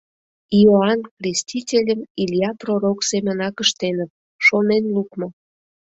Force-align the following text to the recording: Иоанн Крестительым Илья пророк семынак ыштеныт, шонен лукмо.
Иоанн 0.61 0.99
Крестительым 1.17 2.01
Илья 2.21 2.51
пророк 2.61 2.99
семынак 3.09 3.55
ыштеныт, 3.63 4.11
шонен 4.45 4.83
лукмо. 4.95 5.27